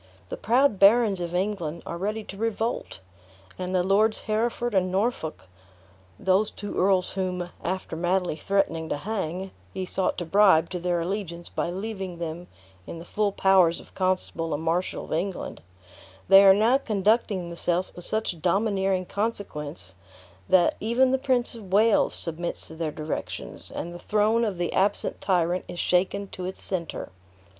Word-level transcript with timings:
The 0.29 0.35
proud 0.35 0.79
barons 0.79 1.19
of 1.19 1.35
England 1.35 1.83
are 1.85 1.95
ready 1.99 2.23
to 2.23 2.35
revolt; 2.35 3.01
and 3.59 3.75
the 3.75 3.83
Lords 3.83 4.21
Hereford 4.21 4.73
and 4.73 4.91
Norfolk 4.91 5.43
(those 6.17 6.49
two 6.49 6.75
earls 6.79 7.11
whom, 7.11 7.51
after 7.63 7.95
madly 7.95 8.35
threatening 8.35 8.89
to 8.89 8.97
hang, 8.97 9.51
he 9.71 9.85
sought 9.85 10.17
to 10.17 10.25
bribe 10.25 10.71
to 10.71 10.79
their 10.79 11.01
allegiance 11.01 11.49
by 11.49 11.69
leaving 11.69 12.17
them 12.17 12.47
in 12.87 12.97
the 12.97 13.05
full 13.05 13.31
powers 13.31 13.79
of 13.79 13.93
Constable 13.93 14.55
and 14.55 14.63
Marshal 14.63 15.05
of 15.05 15.13
England), 15.13 15.61
they 16.27 16.43
are 16.43 16.55
now 16.55 16.79
conducting 16.79 17.47
themselves 17.49 17.95
with 17.95 18.03
such 18.03 18.41
domineering 18.41 19.05
consequence, 19.05 19.93
that 20.49 20.77
even 20.79 21.11
the 21.11 21.19
Prince 21.19 21.53
of 21.53 21.71
Wales 21.71 22.15
submits 22.15 22.67
to 22.67 22.75
their 22.75 22.91
directions, 22.91 23.69
and 23.69 23.93
the 23.93 23.99
throne 23.99 24.43
of 24.45 24.57
the 24.57 24.73
absent 24.73 25.21
tyrant 25.21 25.63
is 25.67 25.77
shaken 25.79 26.27
to 26.29 26.45
its 26.47 26.63
center. 26.63 27.09